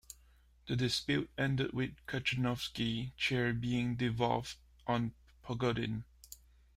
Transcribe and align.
The 0.65 0.75
dispute 0.75 1.29
ended 1.37 1.73
with 1.73 1.91
Kachenovsky's 2.07 3.11
chair 3.17 3.53
being 3.53 3.95
devolved 3.97 4.55
on 4.87 5.13
Pogodin. 5.43 6.05